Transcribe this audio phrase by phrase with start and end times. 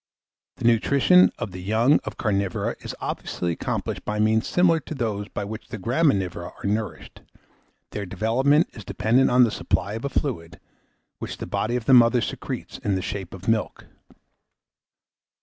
[0.55, 5.27] The nutrition of the young of carnivora is obviously accomplished by means similar to those
[5.29, 7.21] by which the graminivora are nourished;
[7.91, 10.59] their development is dependent on the supply of a fluid,
[11.19, 13.85] which the body of the mother secretes in the shape of milk.